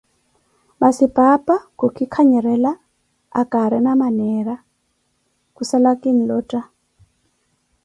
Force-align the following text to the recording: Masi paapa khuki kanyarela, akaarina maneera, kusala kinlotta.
Masi 0.79 1.05
paapa 1.15 1.55
khuki 1.77 2.05
kanyarela, 2.13 2.71
akaarina 3.41 3.91
maneera, 4.01 4.55
kusala 5.55 5.91
kinlotta. 6.01 6.59